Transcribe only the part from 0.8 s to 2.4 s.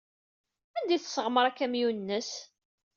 ay tesseɣmer akamyun-nnes?